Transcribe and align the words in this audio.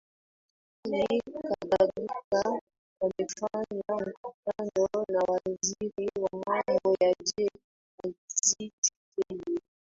hali 0.87 1.21
kadhalika 1.31 2.61
wamefanya 3.01 3.95
mkutano 3.95 5.05
na 5.11 5.19
waziri 5.19 6.09
wa 6.21 6.43
mambo 6.47 6.97
ya 7.01 7.13
nje 7.21 7.49
alizidi 8.03 8.73
jeje 9.29 9.61